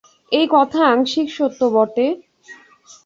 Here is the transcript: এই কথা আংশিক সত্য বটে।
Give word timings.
এই 0.31 0.45
কথা 0.51 0.79
আংশিক 0.85 1.27
সত্য 1.37 1.59
বটে। 1.73 2.07